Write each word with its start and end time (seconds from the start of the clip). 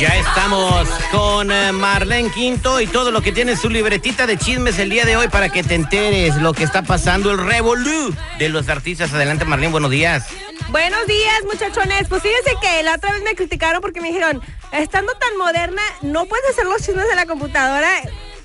Ya 0.00 0.16
estamos 0.16 0.88
con 1.10 1.52
eh, 1.52 1.72
Marlene 1.72 2.30
Quinto 2.30 2.80
y 2.80 2.86
todo 2.86 3.10
lo 3.10 3.20
que 3.20 3.32
tiene 3.32 3.54
su 3.54 3.68
libretita 3.68 4.26
de 4.26 4.38
chismes 4.38 4.78
el 4.78 4.88
día 4.88 5.04
de 5.04 5.18
hoy 5.18 5.28
para 5.28 5.50
que 5.50 5.62
te 5.62 5.74
enteres 5.74 6.36
lo 6.36 6.54
que 6.54 6.64
está 6.64 6.80
pasando, 6.80 7.30
el 7.30 7.36
revolú 7.36 8.14
de 8.38 8.48
los 8.48 8.70
artistas. 8.70 9.12
Adelante 9.12 9.44
Marlene, 9.44 9.72
buenos 9.72 9.90
días. 9.90 10.26
Buenos 10.70 11.06
días, 11.06 11.42
muchachones. 11.44 12.08
Pues 12.08 12.22
fíjense 12.22 12.50
que 12.62 12.82
la 12.82 12.94
otra 12.94 13.12
vez 13.12 13.22
me 13.22 13.34
criticaron 13.34 13.82
porque 13.82 14.00
me 14.00 14.08
dijeron, 14.08 14.40
estando 14.72 15.12
tan 15.12 15.36
moderna, 15.36 15.82
no 16.00 16.24
puedes 16.24 16.48
hacer 16.48 16.64
los 16.64 16.78
chismes 16.78 17.06
de 17.06 17.16
la 17.16 17.26
computadora. 17.26 17.90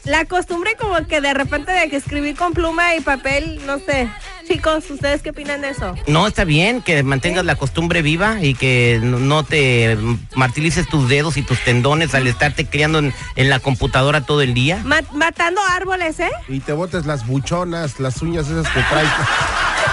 La 0.05 0.25
costumbre 0.25 0.75
como 0.79 0.95
que 1.07 1.19
de 1.19 1.33
repente 1.33 1.71
de 1.71 1.89
que 1.89 1.95
escribir 1.95 2.35
con 2.35 2.53
pluma 2.53 2.95
y 2.95 3.01
papel, 3.01 3.59
no 3.65 3.79
sé. 3.79 4.07
Chicos, 4.47 4.87
¿ustedes 4.91 5.23
qué 5.23 5.31
opinan 5.31 5.61
de 5.61 5.69
eso? 5.69 5.95
No, 6.05 6.27
está 6.27 6.43
bien 6.43 6.83
que 6.83 7.01
mantengas 7.01 7.43
la 7.45 7.55
costumbre 7.55 8.03
viva 8.03 8.39
y 8.43 8.53
que 8.53 8.99
no- 9.01 9.17
no 9.17 9.43
te 9.43 9.97
martirices 10.35 10.87
tus 10.87 11.09
dedos 11.09 11.37
y 11.37 11.41
tus 11.41 11.59
tendones 11.63 12.13
al 12.13 12.27
estarte 12.27 12.67
criando 12.67 12.99
en, 12.99 13.11
en 13.35 13.49
la 13.49 13.59
computadora 13.59 14.21
todo 14.21 14.43
el 14.43 14.53
día. 14.53 14.79
Ma- 14.85 15.01
matando 15.13 15.59
árboles, 15.71 16.19
¿eh? 16.19 16.29
Y 16.47 16.59
te 16.59 16.73
botes 16.73 17.07
las 17.07 17.25
buchonas, 17.25 17.99
las 17.99 18.21
uñas 18.21 18.47
esas 18.47 18.67
que 18.71 18.81
traes. 18.81 19.09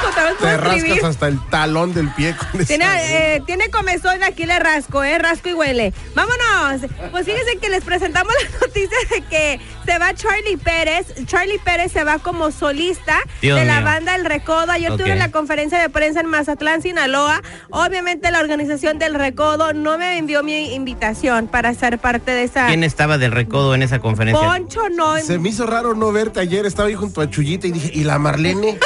Puedo 0.03 0.37
Te 0.39 0.57
rascas 0.57 1.05
hasta 1.05 1.29
el 1.29 1.41
talón 1.49 1.95
del 1.95 2.09
pie 2.15 2.35
con 2.37 2.65
Tiene, 2.65 3.37
eh, 3.37 3.43
tiene 3.47 3.71
comezón, 3.71 4.23
aquí 4.23 4.45
le 4.47 4.59
rasco, 4.59 5.03
¿eh? 5.05 5.19
Rasco 5.19 5.49
y 5.49 5.55
huele. 5.55 5.93
Vámonos. 6.15 6.91
Pues 7.11 7.27
fíjense 7.27 7.59
que 7.59 7.69
les 7.69 7.85
presentamos 7.85 8.33
la 8.53 8.67
noticia 8.67 8.99
de 9.11 9.23
que 9.23 9.61
se 9.87 9.99
va 9.99 10.15
Charlie 10.15 10.57
Pérez. 10.57 11.07
Charlie 11.27 11.59
Pérez 11.59 11.93
se 11.93 12.05
va 12.05 12.19
como 12.19 12.51
solista 12.51 13.19
Dios 13.41 13.59
de 13.59 13.65
la 13.65 13.77
mío. 13.77 13.85
banda 13.85 14.15
El 14.15 14.25
Recodo. 14.25 14.73
Ayer 14.73 14.97
tuve 14.97 15.17
la 15.17 15.31
conferencia 15.31 15.79
de 15.79 15.89
prensa 15.89 16.21
en 16.21 16.27
Mazatlán, 16.27 16.83
Sinaloa. 16.83 17.43
Obviamente 17.71 18.31
la 18.31 18.41
organización 18.41 18.99
del 18.99 19.15
Recodo 19.15 19.73
no 19.73 19.99
me 19.99 20.19
envió 20.19 20.43
mi 20.43 20.75
invitación 20.75 21.47
para 21.47 21.75
ser 21.75 21.99
parte 21.99 22.33
de 22.33 22.45
esa... 22.45 22.67
¿Quién 22.67 22.85
estaba 22.85 23.19
del 23.19 23.33
recodo 23.33 23.75
en 23.75 23.83
esa 23.83 23.99
conferencia? 23.99 24.47
Poncho 24.47 24.89
no... 24.89 25.19
Se 25.19 25.39
me 25.39 25.51
hizo 25.51 25.67
raro 25.67 25.95
no 25.95 26.13
verte 26.13 26.41
ayer. 26.41 26.67
Estaba 26.67 26.89
ahí 26.89 26.95
junto 26.95 27.21
a 27.21 27.31
Chuyita 27.31 27.67
y 27.67 27.73
dije, 27.73 27.91
¿y 27.93 28.05
la 28.05 28.19
Marlene? 28.19 28.79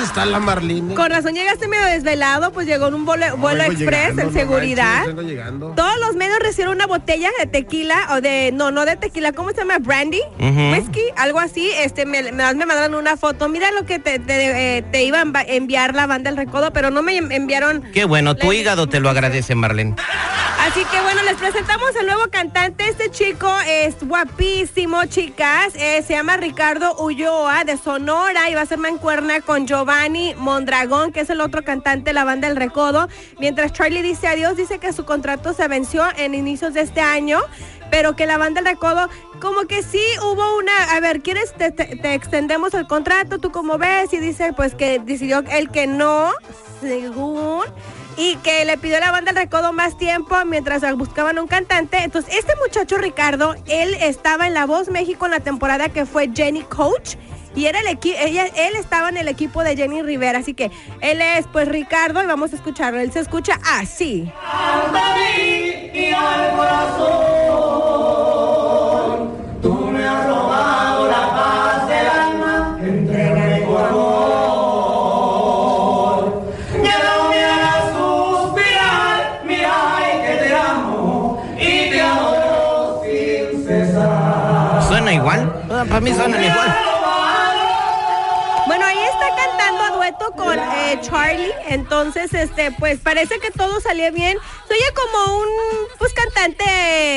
¿Dónde 0.00 0.08
está 0.08 0.24
la 0.26 0.38
Marlene? 0.40 0.94
Con 0.94 1.10
razón 1.10 1.34
llegaste 1.34 1.68
medio 1.68 1.84
desvelado, 1.84 2.52
pues 2.52 2.66
llegó 2.66 2.88
en 2.88 2.94
un 2.94 3.04
vuelo, 3.04 3.36
vuelo 3.36 3.64
express 3.64 4.10
llegando, 4.10 4.22
en 4.22 4.28
no 4.28 4.32
seguridad. 4.32 4.94
manches, 4.94 5.06
vengo 5.14 5.22
llegando. 5.28 5.72
Todos 5.76 5.98
los 6.00 6.16
medios 6.16 6.38
recibieron 6.40 6.74
una 6.76 6.86
botella 6.86 7.28
de 7.38 7.46
tequila 7.46 8.08
o 8.12 8.20
de 8.20 8.50
no 8.52 8.70
no 8.70 8.84
de 8.86 8.96
tequila, 8.96 9.32
¿cómo 9.32 9.50
se 9.50 9.58
llama? 9.58 9.78
Brandy, 9.78 10.20
Ujú. 10.38 10.72
whisky, 10.72 11.02
algo 11.16 11.38
así. 11.38 11.70
Este 11.82 12.06
me, 12.06 12.22
me, 12.32 12.54
me 12.54 12.66
mandaron 12.66 12.94
una 12.94 13.16
foto. 13.16 13.48
Mira 13.48 13.70
lo 13.72 13.84
que 13.84 13.98
te, 13.98 14.18
te, 14.18 14.78
eh, 14.78 14.82
te 14.90 15.04
iba 15.04 15.20
a 15.20 15.42
enviar 15.42 15.94
la 15.94 16.06
banda 16.06 16.30
del 16.30 16.38
recodo, 16.38 16.72
pero 16.72 16.90
no 16.90 17.02
me 17.02 17.16
enviaron. 17.18 17.82
Qué 17.92 18.04
bueno, 18.04 18.36
tu 18.36 18.52
hígado 18.52 18.88
te 18.88 19.00
lo 19.00 19.10
agradece, 19.10 19.54
Marlene. 19.54 19.96
Así 20.60 20.84
que 20.84 21.00
bueno, 21.00 21.22
les 21.22 21.36
presentamos 21.36 21.96
al 21.98 22.06
nuevo 22.06 22.24
cantante. 22.30 22.86
Este 22.88 23.10
chico 23.10 23.48
es 23.66 23.96
guapísimo, 24.06 25.04
chicas. 25.06 25.74
Eh, 25.74 26.02
se 26.06 26.12
llama 26.12 26.36
Ricardo 26.36 26.94
Ulloa 26.98 27.64
de 27.64 27.76
Sonora 27.76 28.48
y 28.50 28.54
va 28.54 28.60
a 28.62 28.66
ser 28.66 28.78
mancuerna 28.78 29.40
con 29.40 29.66
Giovanni 29.66 30.34
Mondragón, 30.36 31.12
que 31.12 31.20
es 31.20 31.30
el 31.30 31.40
otro 31.40 31.64
cantante 31.64 32.10
de 32.10 32.12
la 32.14 32.24
banda 32.24 32.46
El 32.46 32.56
Recodo. 32.56 33.08
Mientras 33.38 33.72
Charlie 33.72 34.02
dice 34.02 34.28
adiós, 34.28 34.56
dice 34.56 34.78
que 34.78 34.92
su 34.92 35.04
contrato 35.04 35.54
se 35.54 35.66
venció 35.66 36.04
en 36.16 36.34
inicios 36.34 36.74
de 36.74 36.82
este 36.82 37.00
año. 37.00 37.40
Pero 37.90 38.14
que 38.14 38.26
la 38.26 38.38
banda 38.38 38.60
El 38.60 38.66
Recodo, 38.66 39.08
como 39.40 39.62
que 39.62 39.82
sí 39.82 40.02
hubo 40.22 40.56
una. 40.58 40.92
A 40.94 41.00
ver, 41.00 41.22
¿quieres? 41.22 41.52
Te, 41.54 41.72
te- 41.72 41.96
te 41.96 42.14
extendemos 42.14 42.74
el 42.74 42.86
contrato, 42.86 43.38
¿tú 43.40 43.50
cómo 43.50 43.78
ves? 43.78 44.12
Y 44.12 44.18
dice, 44.18 44.52
pues 44.52 44.74
que 44.76 45.00
decidió 45.00 45.42
él 45.50 45.70
que 45.70 45.88
no, 45.88 46.30
según 46.80 47.64
y 48.16 48.36
que 48.36 48.64
le 48.64 48.76
pidió 48.76 49.00
la 49.00 49.10
banda 49.10 49.30
el 49.30 49.36
recodo 49.36 49.72
más 49.72 49.96
tiempo 49.96 50.36
mientras 50.44 50.82
buscaban 50.96 51.38
un 51.38 51.46
cantante. 51.46 51.98
Entonces, 52.02 52.34
este 52.34 52.54
muchacho 52.56 52.98
Ricardo, 52.98 53.54
él 53.66 53.94
estaba 54.00 54.46
en 54.46 54.54
La 54.54 54.66
Voz 54.66 54.88
México 54.88 55.24
en 55.26 55.32
la 55.32 55.40
temporada 55.40 55.88
que 55.88 56.04
fue 56.06 56.30
Jenny 56.34 56.62
Coach. 56.62 57.16
Y 57.56 57.66
era 57.66 57.80
el 57.80 57.98
ella, 58.04 58.46
él 58.46 58.76
estaba 58.76 59.08
en 59.08 59.16
el 59.16 59.26
equipo 59.26 59.64
de 59.64 59.76
Jenny 59.76 60.02
Rivera, 60.02 60.38
así 60.38 60.54
que 60.54 60.70
él 61.00 61.20
es 61.20 61.48
pues 61.48 61.66
Ricardo 61.66 62.22
y 62.22 62.26
vamos 62.26 62.52
a 62.52 62.56
escucharlo. 62.56 63.00
Él 63.00 63.10
se 63.10 63.18
escucha 63.20 63.58
así. 63.64 64.30
¿Suena 66.10 67.39
igual? 85.20 85.52
Ah, 85.70 85.84
Para 85.88 86.00
mí 86.00 86.12
suenan 86.12 86.42
igual. 86.42 86.68
Ahí 88.90 88.98
está 89.04 89.28
cantando 89.36 89.82
a 89.84 89.90
dueto 89.96 90.32
con 90.36 90.58
eh, 90.58 90.98
Charlie. 91.02 91.52
Entonces, 91.68 92.34
este, 92.34 92.72
pues 92.72 92.98
parece 92.98 93.38
que 93.38 93.50
todo 93.50 93.80
salió 93.80 94.10
bien. 94.12 94.36
Se 94.66 94.74
oye 94.74 94.84
como 94.94 95.38
un 95.38 95.48
pues 95.98 96.12
cantante 96.12 96.64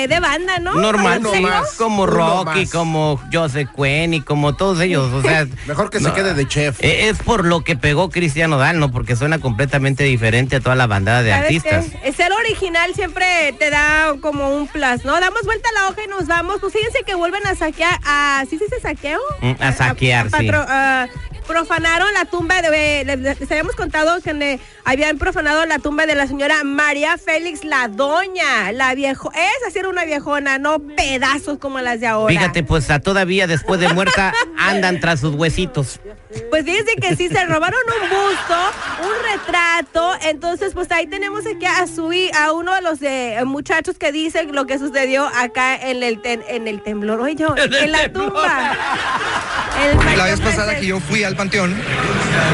de 0.08 0.20
banda, 0.20 0.60
¿no? 0.60 0.76
Normal, 0.76 1.22
sí, 1.34 1.40
más, 1.42 1.74
como 1.74 2.06
Rocky, 2.06 2.62
más. 2.62 2.72
como 2.72 3.20
Joseph 3.32 3.70
Quinn 3.76 4.14
y 4.14 4.22
como 4.22 4.56
todos 4.56 4.80
ellos, 4.82 5.12
o 5.14 5.22
sea... 5.22 5.46
Mejor 5.68 5.90
que 5.90 6.00
se 6.00 6.06
no, 6.10 6.14
quede 6.14 6.34
de 6.34 6.48
chef. 6.48 6.78
eh, 6.84 7.10
Es 7.10 7.20
por 7.20 7.46
lo 7.46 7.64
que 7.64 7.76
pegó 7.76 8.10
Cristiano 8.10 8.58
Dal, 8.58 8.80
¿no? 8.80 8.92
Porque 8.92 9.16
suena 9.16 9.40
completamente 9.40 10.04
diferente 10.04 10.58
a 10.58 10.60
toda 10.60 10.76
la 10.76 10.88
bandada 10.88 11.24
de 11.24 11.32
¿Sabes 11.32 11.46
artistas. 11.46 11.86
qué? 12.04 12.14
Ser 12.14 12.32
original 12.34 12.94
siempre 12.94 13.54
te 13.58 13.70
da 13.70 14.16
como 14.22 14.50
un 14.50 14.68
plus, 14.68 15.06
¿no? 15.06 15.20
Damos 15.20 15.42
vuelta 15.44 15.70
a 15.70 15.82
la 15.82 15.88
hoja 15.90 16.04
y 16.06 16.08
nos 16.10 16.28
vamos. 16.28 16.58
Pues 16.60 16.74
fíjense 16.74 17.04
que 17.06 17.16
vuelven 17.16 17.46
a 17.48 17.56
saquear, 17.56 18.00
a, 18.06 18.44
¿sí 18.50 18.58
se 18.58 18.66
dice 18.66 18.80
saqueo? 18.82 19.20
Mm, 19.42 19.54
a 19.62 19.72
saquear, 19.74 20.26
sí. 20.26 20.32
patro- 20.32 20.66
a- 20.68 21.08
profanaron 21.44 22.14
la 22.14 22.26
tumba 22.26 22.62
de, 22.62 23.04
le- 23.06 23.16
les 23.18 23.52
habíamos 23.52 23.76
contado 23.76 24.20
que 24.22 24.34
ne- 24.34 24.60
habían 24.86 25.18
profanado 25.18 25.66
la 25.66 25.80
tumba 25.80 26.06
de 26.06 26.16
la 26.16 26.28
señora 26.28 26.64
María 26.64 27.18
Félix 27.18 27.64
la 27.64 27.88
doña, 27.88 28.72
la 28.72 28.94
viejo, 28.96 29.32
esa 29.32 29.72
sí 29.72 29.80
era 29.80 29.90
una 29.90 30.06
viejona, 30.06 30.58
no 30.58 30.80
pedazos 30.80 31.58
como 31.60 31.80
las 31.80 32.00
de 32.00 32.08
ahora. 32.08 32.34
Fíjate, 32.34 32.64
pues 32.64 32.90
a 32.90 33.00
todavía 33.00 33.48
después 33.48 33.80
de 33.80 33.90
muerta 33.94 34.34
andan 34.58 35.00
tras 35.00 35.20
sus 35.20 35.36
huesitos. 35.36 36.00
Pues 36.50 36.66
fíjense 36.66 36.96
que 36.96 37.16
sí, 37.16 37.30
se 37.30 37.46
robaron 37.46 37.80
un 38.02 38.10
busto, 38.10 38.56
un 39.04 39.32
retrato. 39.32 40.14
Entonces, 40.28 40.74
pues 40.74 40.92
ahí 40.92 41.08
tenemos 41.08 41.44
aquí 41.46 41.66
a 41.66 41.88
su 41.88 42.12
hi- 42.14 42.32
a 42.38 42.52
uno 42.52 42.74
de 42.76 42.82
los 42.82 43.02
eh, 43.02 43.38
muchachos 43.46 43.98
que 43.98 44.12
dice 44.12 44.44
lo 44.46 44.66
que 44.66 44.78
sucedió 44.80 45.26
acá 45.36 45.76
en 45.76 46.04
el 46.04 46.22
ten- 46.22 46.44
en 46.48 46.68
el 46.68 46.82
temblor, 46.82 47.20
oye, 47.22 47.36
yo, 47.36 47.56
en, 47.58 47.92
la 47.92 48.12
tumba. 48.12 48.78
El 50.12 50.18
La 50.18 50.26
vez 50.26 50.40
pasada 50.40 50.76
que 50.80 50.86
yo 50.86 51.00
fui 51.00 51.24
al 51.24 51.36
panteón, 51.36 51.76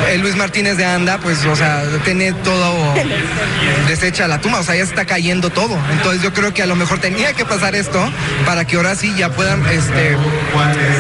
el 0.10 0.22
Luis 0.22 0.36
Martínez 0.38 0.78
de 0.78 0.86
Anda, 0.86 1.18
pues, 1.20 1.46
o 1.46 1.56
sea, 1.56 1.84
tiene 2.06 2.32
todo 2.32 2.94
deshecha 3.88 4.28
la 4.28 4.40
tumba, 4.40 4.60
o 4.60 4.64
sea, 4.64 4.76
ya 4.76 4.84
está 4.84 5.06
cayendo 5.06 5.50
todo. 5.50 5.78
Entonces 5.92 6.22
yo 6.22 6.34
creo 6.34 6.54
que 6.54 6.64
a 6.64 6.66
lo 6.66 6.76
mejor 6.76 7.00
tenía 7.00 7.34
que 7.34 7.46
pasar 7.46 7.76
esto 7.76 8.00
para 8.46 8.66
que 8.66 8.78
ahora 8.78 8.96
sí 8.96 9.14
ya 9.18 9.30
puedan, 9.30 9.66
este, 9.68 10.16
pues, 10.54 10.78
eh, 10.78 10.98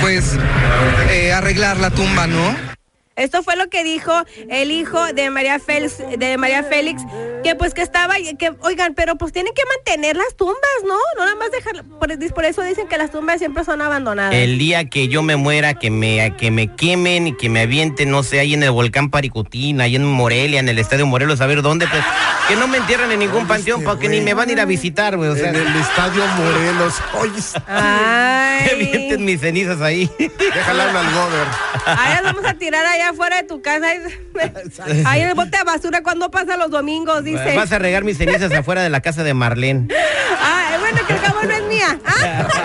arreglar 1.49 1.77
la 1.77 1.89
tumba, 1.89 2.27
¿no? 2.27 2.55
Esto 3.15 3.41
fue 3.41 3.55
lo 3.55 3.69
que 3.69 3.83
dijo 3.83 4.13
el 4.51 4.69
hijo 4.69 5.03
de 5.13 5.31
María 5.31 5.57
Félix, 5.57 5.97
de 5.97 6.37
María 6.37 6.61
Félix, 6.63 7.01
que 7.43 7.55
pues 7.55 7.73
que 7.73 7.81
estaba, 7.81 8.13
que 8.37 8.53
oigan, 8.61 8.93
pero 8.93 9.15
pues 9.15 9.33
tienen 9.33 9.51
que 9.55 9.63
mantener 9.65 10.15
las 10.15 10.37
tumbas, 10.37 10.59
¿no? 10.85 10.93
No 11.17 11.25
nada 11.25 11.35
más 11.37 11.49
dejar, 11.51 11.83
por, 11.85 12.33
por 12.35 12.45
eso 12.45 12.61
dicen 12.61 12.87
que 12.87 12.99
las 12.99 13.09
tumbas 13.09 13.39
siempre 13.39 13.65
son 13.65 13.81
abandonadas. 13.81 14.35
El 14.35 14.59
día 14.59 14.87
que 14.89 15.07
yo 15.07 15.23
me 15.23 15.37
muera, 15.37 15.73
que 15.73 15.89
me, 15.89 16.35
que 16.37 16.51
me 16.51 16.75
quemen 16.75 17.25
y 17.25 17.35
que 17.35 17.49
me 17.49 17.61
avienten, 17.61 18.11
no 18.11 18.21
sé, 18.21 18.39
ahí 18.39 18.53
en 18.53 18.61
el 18.61 18.69
volcán 18.69 19.09
Paricutín, 19.09 19.81
ahí 19.81 19.95
en 19.95 20.05
Morelia, 20.05 20.59
en 20.59 20.69
el 20.69 20.77
estadio 20.77 21.07
Morelos, 21.07 21.41
a 21.41 21.47
ver 21.47 21.63
dónde, 21.63 21.87
pues, 21.87 22.03
que 22.49 22.55
no 22.55 22.67
me 22.67 22.77
entierren 22.77 23.11
en 23.11 23.19
ningún 23.19 23.47
panteón, 23.47 23.83
porque 23.83 24.09
ni 24.09 24.21
me 24.21 24.33
van 24.33 24.49
a 24.49 24.51
ir 24.51 24.59
a 24.59 24.65
visitar, 24.65 25.15
güey, 25.15 25.29
o 25.29 25.35
sea, 25.35 25.49
en 25.49 25.55
el 25.55 25.75
estadio 25.75 26.25
Morelos. 26.27 26.95
Oye, 27.13 27.31
que 27.31 27.61
Ay. 27.71 28.69
avienten 28.73 29.23
mis 29.23 29.39
cenizas 29.39 29.79
ahí. 29.81 30.09
déjala 30.17 30.83
al 30.85 31.13
gober. 31.13 31.47
Ahí 31.85 32.13
las 32.15 32.23
vamos 32.23 32.45
a 32.45 32.53
tirar 32.55 32.85
allá 32.85 33.09
afuera 33.09 33.37
de 33.37 33.43
tu 33.43 33.61
casa. 33.61 33.87
Ahí 35.05 35.21
en 35.21 35.29
el 35.29 35.35
bote 35.35 35.57
de 35.57 35.63
basura 35.63 36.01
cuando 36.01 36.31
pasa 36.31 36.57
los 36.57 36.71
domingos, 36.71 37.23
dice. 37.23 37.55
Vas 37.55 37.71
a 37.71 37.77
regar 37.79 38.03
mis 38.03 38.17
cenizas 38.17 38.51
afuera 38.51 38.81
de 38.81 38.89
la 38.89 39.01
casa 39.01 39.23
de 39.23 39.33
Marlene. 39.35 39.87
Ah, 40.41 40.77
bueno, 40.79 40.99
que 41.05 41.13
el 41.13 41.21
cabo 41.21 41.43
no 41.43 41.51
es 41.51 41.63
mía. 41.63 41.99
Ah. 42.05 42.47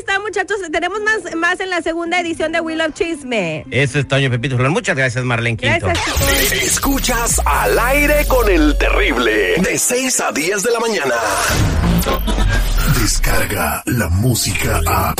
Ahí 0.00 0.04
está, 0.08 0.18
muchachos. 0.18 0.56
Tenemos 0.72 0.98
más, 1.02 1.36
más 1.36 1.60
en 1.60 1.68
la 1.68 1.82
segunda 1.82 2.18
edición 2.18 2.52
de 2.52 2.60
Will 2.62 2.80
of 2.80 2.94
Chisme. 2.94 3.66
Eso 3.70 3.98
es 3.98 4.08
Toño 4.08 4.30
Pepito. 4.30 4.56
Muchas 4.56 4.96
gracias, 4.96 5.22
Marlene 5.24 5.58
Quinto. 5.58 5.88
Gracias. 5.88 6.52
Escuchas 6.62 7.38
al 7.44 7.78
aire 7.78 8.24
con 8.26 8.48
el 8.48 8.78
terrible. 8.78 9.56
De 9.58 9.78
6 9.78 10.20
a 10.20 10.32
10 10.32 10.62
de 10.62 10.70
la 10.70 10.80
mañana. 10.80 11.14
Descarga 12.98 13.82
la 13.84 14.08
música 14.08 14.80
a. 14.86 15.14